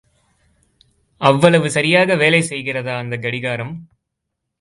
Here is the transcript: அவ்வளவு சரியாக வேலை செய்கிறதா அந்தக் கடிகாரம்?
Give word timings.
அவ்வளவு 1.21 1.69
சரியாக 1.69 2.15
வேலை 2.15 2.41
செய்கிறதா 2.41 2.97
அந்தக் 2.97 3.21
கடிகாரம்? 3.21 3.73